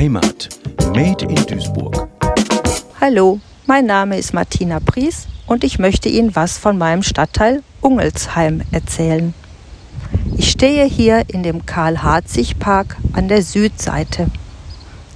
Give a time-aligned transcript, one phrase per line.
[0.00, 0.48] Heimat.
[0.94, 2.08] Made in Duisburg.
[3.02, 8.62] Hallo, mein Name ist Martina Pries und ich möchte Ihnen was von meinem Stadtteil Ungelsheim
[8.72, 9.34] erzählen.
[10.38, 14.30] Ich stehe hier in dem Karl-Harzig-Park an der Südseite.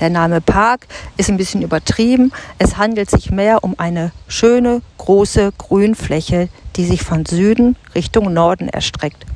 [0.00, 2.32] Der Name Park ist ein bisschen übertrieben.
[2.58, 8.68] Es handelt sich mehr um eine schöne, große Grünfläche, die sich von Süden Richtung Norden
[8.68, 9.26] erstreckt.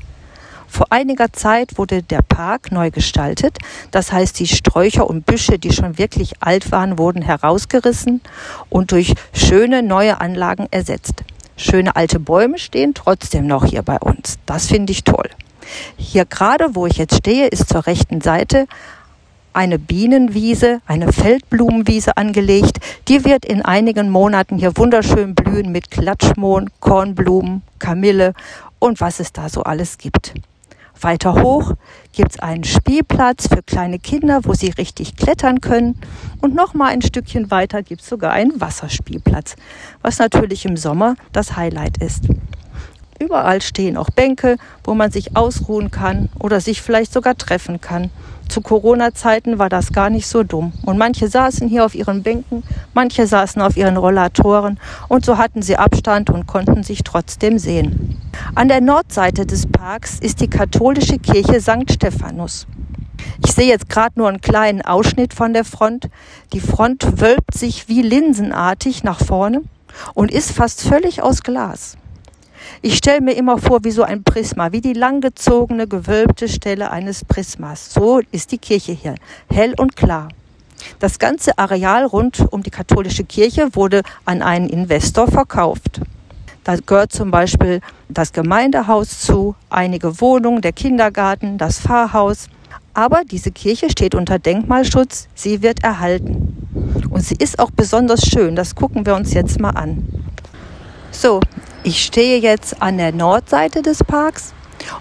[0.69, 3.59] Vor einiger Zeit wurde der Park neu gestaltet.
[3.91, 8.20] Das heißt, die Sträucher und Büsche, die schon wirklich alt waren, wurden herausgerissen
[8.69, 11.24] und durch schöne neue Anlagen ersetzt.
[11.57, 14.38] Schöne alte Bäume stehen trotzdem noch hier bei uns.
[14.45, 15.30] Das finde ich toll.
[15.97, 18.66] Hier gerade, wo ich jetzt stehe, ist zur rechten Seite
[19.57, 22.79] eine Bienenwiese, eine Feldblumenwiese angelegt.
[23.09, 28.35] Die wird in einigen Monaten hier wunderschön blühen mit Klatschmohn, Kornblumen, Kamille
[28.79, 30.35] und was es da so alles gibt.
[31.00, 31.73] Weiter hoch
[32.12, 35.98] gibt es einen Spielplatz für kleine Kinder, wo sie richtig klettern können.
[36.41, 39.56] Und noch mal ein Stückchen weiter gibt es sogar einen Wasserspielplatz,
[40.02, 42.24] was natürlich im Sommer das Highlight ist.
[43.18, 48.10] Überall stehen auch Bänke, wo man sich ausruhen kann oder sich vielleicht sogar treffen kann.
[48.49, 50.73] Zu Corona-Zeiten war das gar nicht so dumm.
[50.84, 52.62] Und manche saßen hier auf ihren Bänken,
[52.95, 54.78] manche saßen auf ihren Rollatoren
[55.09, 58.05] und so hatten sie Abstand und konnten sich trotzdem sehen.
[58.54, 61.90] An der Nordseite des Parks ist die katholische Kirche St.
[61.92, 62.66] Stephanus.
[63.45, 66.09] Ich sehe jetzt gerade nur einen kleinen Ausschnitt von der Front.
[66.53, 69.62] Die Front wölbt sich wie linsenartig nach vorne
[70.15, 71.97] und ist fast völlig aus Glas.
[72.82, 77.25] Ich stelle mir immer vor wie so ein Prisma, wie die langgezogene, gewölbte Stelle eines
[77.25, 77.93] Prismas.
[77.93, 79.15] So ist die Kirche hier,
[79.50, 80.28] hell und klar.
[80.98, 86.00] Das ganze Areal rund um die katholische Kirche wurde an einen Investor verkauft.
[86.66, 92.48] Da gehört zum Beispiel das Gemeindehaus zu, einige Wohnungen, der Kindergarten, das Pfarrhaus.
[92.92, 96.66] Aber diese Kirche steht unter Denkmalschutz, sie wird erhalten.
[97.09, 100.09] Und sie ist auch besonders schön, das gucken wir uns jetzt mal an.
[101.12, 101.38] So,
[101.84, 104.53] ich stehe jetzt an der Nordseite des Parks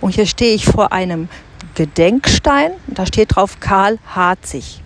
[0.01, 1.29] und hier stehe ich vor einem
[1.73, 2.73] Gedenkstein.
[2.85, 4.83] Da steht drauf Karl Harzig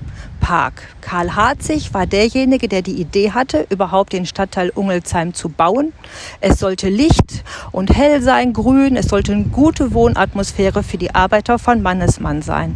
[0.50, 0.82] Park.
[1.02, 5.94] Karl Harzig war derjenige, der die Idee hatte, überhaupt den Stadtteil Ungelsheim zu bauen.
[6.42, 8.96] Es sollte licht und hell sein, grün.
[8.96, 12.76] Es sollte eine gute Wohnatmosphäre für die Arbeiter von Mannesmann sein.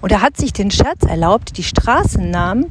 [0.00, 2.70] Und er hat sich den Scherz erlaubt, die Straßennamen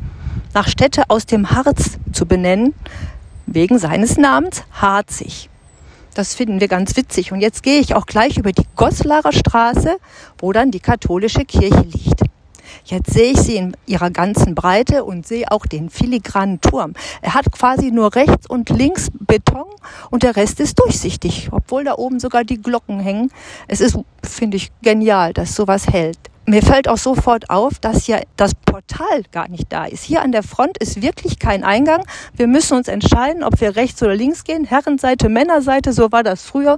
[0.56, 2.74] nach Städte aus dem Harz zu benennen,
[3.46, 5.52] wegen seines Namens Harzig.
[6.16, 7.32] Das finden wir ganz witzig.
[7.32, 9.98] Und jetzt gehe ich auch gleich über die Goslarer Straße,
[10.40, 12.29] wo dann die katholische Kirche liegt.
[12.86, 16.94] Jetzt sehe ich sie in ihrer ganzen Breite und sehe auch den filigranen Turm.
[17.22, 19.66] Er hat quasi nur rechts und links Beton
[20.10, 23.32] und der Rest ist durchsichtig, obwohl da oben sogar die Glocken hängen.
[23.68, 26.18] Es ist, finde ich, genial, dass sowas hält.
[26.50, 30.04] Mir fällt auch sofort auf, dass ja das Portal gar nicht da ist.
[30.04, 32.04] Hier an der Front ist wirklich kein Eingang.
[32.36, 34.66] Wir müssen uns entscheiden, ob wir rechts oder links gehen.
[34.66, 36.78] Herrenseite, Männerseite, so war das früher.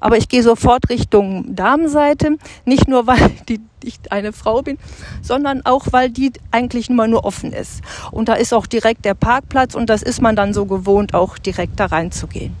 [0.00, 2.38] Aber ich gehe sofort Richtung Damenseite.
[2.64, 4.78] Nicht nur, weil die, ich eine Frau bin,
[5.20, 7.82] sondern auch, weil die eigentlich immer nur offen ist.
[8.12, 11.36] Und da ist auch direkt der Parkplatz und das ist man dann so gewohnt, auch
[11.36, 12.56] direkt da reinzugehen.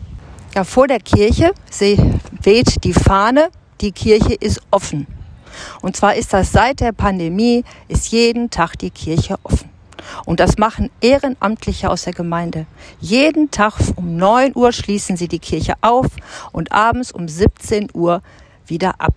[0.54, 1.52] Ja, vor der Kirche
[2.42, 3.48] weht die Fahne.
[3.80, 5.06] Die Kirche ist offen.
[5.80, 9.70] Und zwar ist das seit der Pandemie, ist jeden Tag die Kirche offen.
[10.24, 12.66] Und das machen Ehrenamtliche aus der Gemeinde.
[13.00, 16.06] Jeden Tag um 9 Uhr schließen sie die Kirche auf
[16.52, 18.22] und abends um 17 Uhr
[18.66, 19.14] wieder ab.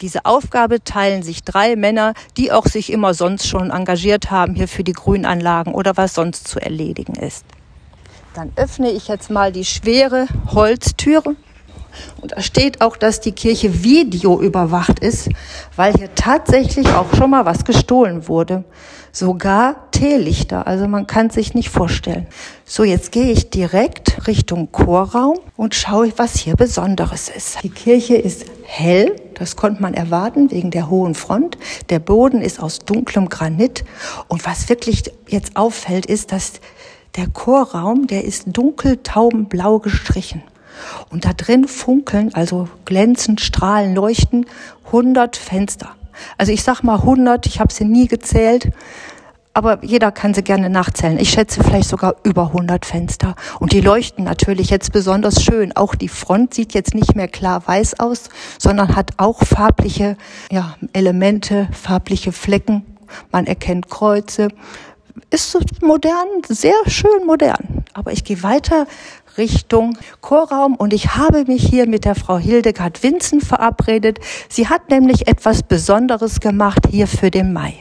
[0.00, 4.68] Diese Aufgabe teilen sich drei Männer, die auch sich immer sonst schon engagiert haben hier
[4.68, 7.44] für die Grünanlagen oder was sonst zu erledigen ist.
[8.34, 11.36] Dann öffne ich jetzt mal die schwere Holztüre
[12.20, 15.28] und da steht auch, dass die Kirche Video überwacht ist,
[15.76, 18.64] weil hier tatsächlich auch schon mal was gestohlen wurde.
[19.12, 22.26] Sogar Teelichter, also man kann sich nicht vorstellen.
[22.64, 27.62] So, jetzt gehe ich direkt Richtung Chorraum und schaue, was hier Besonderes ist.
[27.62, 31.58] Die Kirche ist hell, das konnte man erwarten wegen der hohen Front.
[31.90, 33.84] Der Boden ist aus dunklem Granit
[34.26, 36.54] und was wirklich jetzt auffällt, ist, dass
[37.16, 40.42] der Chorraum, der ist dunkel taubenblau gestrichen.
[41.10, 44.46] Und da drin funkeln, also glänzen, strahlen, leuchten
[44.86, 45.90] 100 Fenster.
[46.38, 48.70] Also ich sag mal 100, ich habe sie nie gezählt,
[49.56, 51.16] aber jeder kann sie gerne nachzählen.
[51.18, 53.36] Ich schätze vielleicht sogar über 100 Fenster.
[53.60, 55.74] Und die leuchten natürlich jetzt besonders schön.
[55.76, 60.16] Auch die Front sieht jetzt nicht mehr klar weiß aus, sondern hat auch farbliche
[60.50, 62.84] ja, Elemente, farbliche Flecken.
[63.30, 64.48] Man erkennt Kreuze.
[65.30, 67.84] Ist modern, sehr schön modern.
[67.92, 68.88] Aber ich gehe weiter
[69.36, 74.18] Richtung Chorraum und ich habe mich hier mit der Frau Hildegard Winzen verabredet.
[74.48, 77.74] Sie hat nämlich etwas Besonderes gemacht hier für den Mai.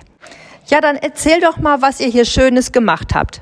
[0.68, 3.42] Ja, dann erzähl doch mal, was ihr hier Schönes gemacht habt.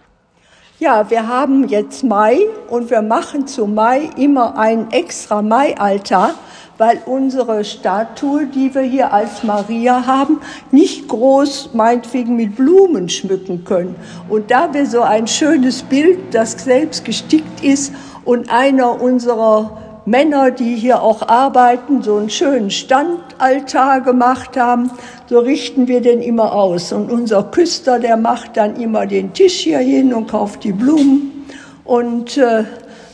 [0.80, 6.34] Ja, wir haben jetzt Mai und wir machen zu Mai immer einen extra Mai-Altar,
[6.82, 10.40] weil unsere Statue, die wir hier als Maria haben,
[10.72, 13.96] nicht groß meinetwegen mit Blumen schmücken können.
[14.30, 17.94] Und da wir so ein schönes Bild, das selbst gestickt ist
[18.26, 24.90] und einer unserer Männer, die hier auch arbeiten, so einen schönen Standaltar gemacht haben,
[25.30, 26.92] so richten wir den immer aus.
[26.94, 31.46] Und unser Küster, der macht dann immer den Tisch hier hin und kauft die Blumen.
[31.84, 32.64] Und äh,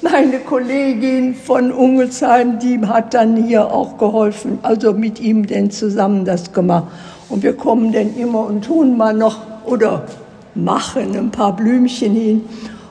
[0.01, 6.25] meine Kollegin von Ungelsheim, die hat dann hier auch geholfen, also mit ihm denn zusammen
[6.25, 6.87] das gemacht.
[7.29, 10.05] Und wir kommen dann immer und tun mal noch oder
[10.55, 12.41] machen ein paar Blümchen hin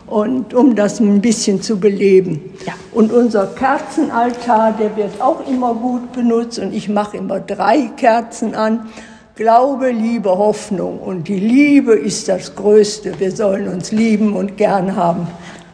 [0.06, 2.40] und um das ein bisschen zu beleben.
[2.66, 2.74] Ja.
[2.92, 8.54] Und unser Kerzenaltar, der wird auch immer gut benutzt und ich mache immer drei Kerzen
[8.54, 8.86] an.
[9.34, 10.98] Glaube, Liebe, Hoffnung.
[10.98, 13.18] Und die Liebe ist das Größte.
[13.18, 15.26] Wir sollen uns lieben und gern haben.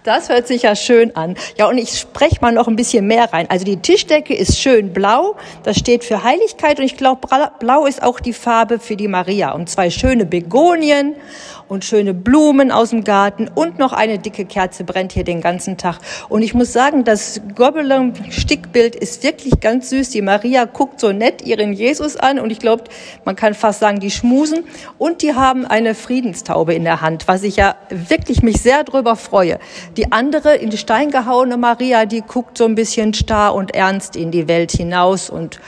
[0.04, 1.36] Das hört sich ja schön an.
[1.56, 3.48] Ja, und ich spreche mal noch ein bisschen mehr rein.
[3.48, 5.36] Also die Tischdecke ist schön blau.
[5.62, 6.80] Das steht für Heiligkeit.
[6.80, 7.28] Und ich glaube,
[7.60, 9.52] blau ist auch die Farbe für die Maria.
[9.52, 11.14] Und zwei schöne Begonien
[11.72, 15.78] und schöne Blumen aus dem Garten und noch eine dicke Kerze brennt hier den ganzen
[15.78, 15.98] Tag.
[16.28, 20.10] Und ich muss sagen, das Gobelin-Stickbild ist wirklich ganz süß.
[20.10, 22.84] Die Maria guckt so nett ihren Jesus an und ich glaube,
[23.24, 24.64] man kann fast sagen, die schmusen.
[24.98, 29.16] Und die haben eine Friedenstaube in der Hand, was ich ja wirklich mich sehr drüber
[29.16, 29.58] freue.
[29.96, 34.30] Die andere, in Stein gehauene Maria, die guckt so ein bisschen starr und ernst in
[34.30, 35.58] die Welt hinaus und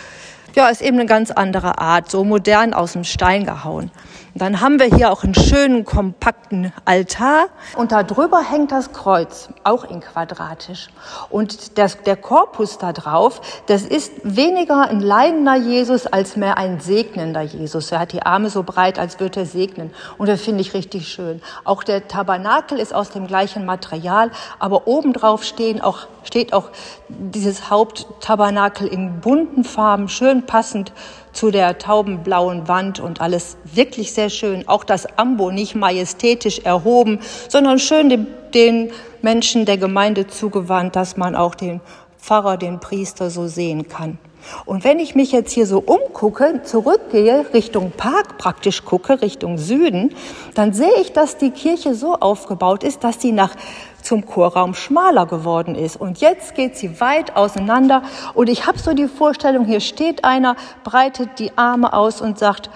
[0.54, 3.90] ja, ist eben eine ganz andere Art, so modern aus dem Stein gehauen.
[4.36, 7.46] Dann haben wir hier auch einen schönen, kompakten Altar
[7.76, 10.88] und da drüber hängt das Kreuz, auch in quadratisch.
[11.30, 16.80] Und das, der Korpus da drauf, das ist weniger ein leidender Jesus als mehr ein
[16.80, 17.92] segnender Jesus.
[17.92, 19.92] Er hat die Arme so breit, als würde er segnen.
[20.18, 21.40] Und das finde ich richtig schön.
[21.62, 26.70] Auch der Tabernakel ist aus dem gleichen Material, aber obendrauf stehen auch, steht auch
[27.08, 30.92] dieses Haupttabernakel in bunten Farben, schön passend
[31.34, 34.66] zu der taubenblauen Wand und alles wirklich sehr schön.
[34.66, 38.90] Auch das Ambo nicht majestätisch erhoben, sondern schön den, den
[39.20, 41.80] Menschen der Gemeinde zugewandt, dass man auch den
[42.18, 44.18] Pfarrer, den Priester so sehen kann.
[44.64, 50.14] Und wenn ich mich jetzt hier so umgucke, zurückgehe, Richtung Park praktisch gucke, Richtung Süden,
[50.54, 53.54] dann sehe ich, dass die Kirche so aufgebaut ist, dass sie nach
[54.02, 55.96] zum Chorraum schmaler geworden ist.
[55.96, 58.02] Und jetzt geht sie weit auseinander.
[58.34, 62.70] Und ich habe so die Vorstellung, hier steht einer, breitet die Arme aus und sagt,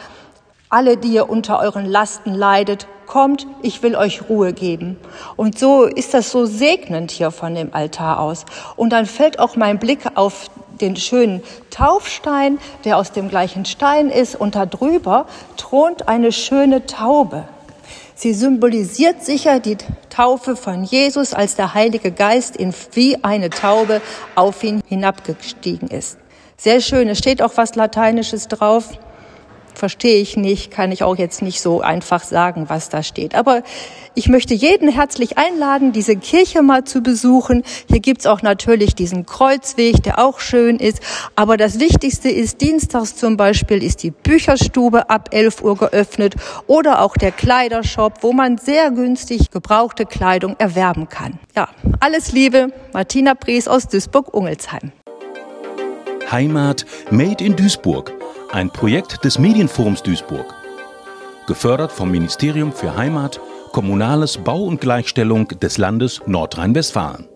[0.70, 4.98] alle, die ihr unter euren Lasten leidet, kommt, ich will euch Ruhe geben.
[5.36, 8.44] Und so ist das so segnend hier von dem Altar aus.
[8.76, 10.50] Und dann fällt auch mein Blick auf
[10.80, 15.26] den schönen Taufstein, der aus dem gleichen Stein ist, und da drüber
[15.56, 17.44] thront eine schöne Taube.
[18.14, 19.76] Sie symbolisiert sicher die
[20.10, 24.00] Taufe von Jesus, als der Heilige Geist in wie eine Taube
[24.34, 26.18] auf ihn hinabgestiegen ist.
[26.56, 27.08] Sehr schön.
[27.08, 28.98] Es steht auch was Lateinisches drauf
[29.78, 33.34] verstehe ich nicht, kann ich auch jetzt nicht so einfach sagen, was da steht.
[33.34, 33.62] Aber
[34.14, 37.62] ich möchte jeden herzlich einladen, diese Kirche mal zu besuchen.
[37.88, 41.00] Hier gibt's auch natürlich diesen Kreuzweg, der auch schön ist.
[41.36, 46.34] Aber das Wichtigste ist, dienstags zum Beispiel ist die Bücherstube ab 11 Uhr geöffnet
[46.66, 51.38] oder auch der Kleidershop, wo man sehr günstig gebrauchte Kleidung erwerben kann.
[51.54, 51.68] Ja,
[52.00, 54.92] alles Liebe, Martina Pries aus Duisburg-Ungelsheim.
[56.30, 58.17] Heimat Made in Duisburg
[58.50, 60.54] ein Projekt des Medienforums Duisburg.
[61.46, 63.40] Gefördert vom Ministerium für Heimat,
[63.72, 67.28] Kommunales Bau und Gleichstellung des Landes Nordrhein-Westfalen.